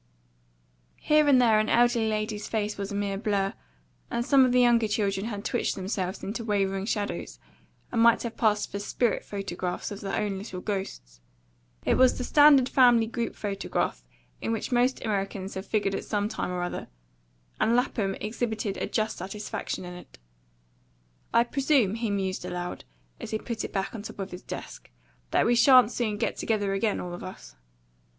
[0.97, 3.53] Here and there an elderly lady's face was a mere blur;
[4.09, 7.37] and some of the younger children had twitched themselves into wavering shadows,
[7.91, 11.21] and might have passed for spirit photographs of their own little ghosts.
[11.85, 14.03] It was the standard family group photograph,
[14.41, 16.87] in which most Americans have figured at some time or other;
[17.59, 20.17] and Lapham exhibited a just satisfaction in it.
[21.31, 22.85] "I presume," he mused aloud,
[23.19, 24.89] as he put it back on top of his desk,
[25.29, 27.55] "that we sha'n't soon get together again, all of us."